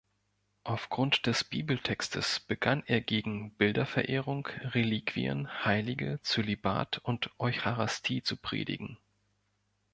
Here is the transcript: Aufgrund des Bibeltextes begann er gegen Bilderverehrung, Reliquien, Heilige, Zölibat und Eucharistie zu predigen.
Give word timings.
Aufgrund 0.63 1.27
des 1.27 1.43
Bibeltextes 1.43 2.39
begann 2.39 2.81
er 2.87 3.01
gegen 3.01 3.51
Bilderverehrung, 3.57 4.47
Reliquien, 4.73 5.63
Heilige, 5.63 6.19
Zölibat 6.23 6.97
und 7.03 7.29
Eucharistie 7.37 8.23
zu 8.23 8.35
predigen. 8.35 8.97